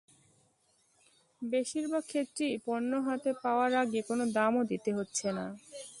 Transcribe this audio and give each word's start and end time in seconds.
বেশির 1.41 1.85
ভাগ 1.91 2.03
ক্ষেত্রেই 2.03 2.55
পণ্য 2.65 2.91
হাতে 3.07 3.31
পাওয়ার 3.43 3.71
আগে 3.73 3.99
কোনো 4.01 4.23
দামও 4.35 4.63
দিতে 4.71 4.91
হচ্ছে 4.97 5.27
না। 5.37 5.45